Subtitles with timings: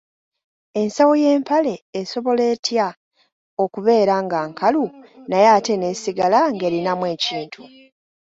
[0.81, 2.87] Ensawo y’empale esobola etya
[3.63, 4.85] okubeera nga nkalu
[5.29, 7.61] naye ate n’esigala ng’erinamu ekintu?